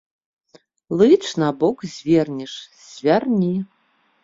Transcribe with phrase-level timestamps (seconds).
[0.97, 2.53] Лыч набок звернеш,
[2.89, 3.53] звярні!